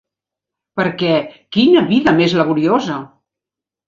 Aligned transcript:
Per 0.79 0.85
què, 1.01 1.11
quina 1.57 1.83
vida 1.91 2.13
més 2.21 2.33
laboriosa! 2.39 2.97